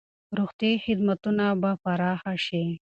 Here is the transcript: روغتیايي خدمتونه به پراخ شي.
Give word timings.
روغتیايي 0.37 0.77
خدمتونه 0.85 1.45
به 1.61 1.71
پراخ 1.83 2.21
شي. 2.45 2.63